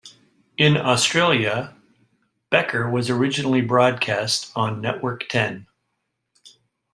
[0.57, 1.75] In Australia,
[2.49, 5.67] "Becker" was originally broadcast on Network Ten.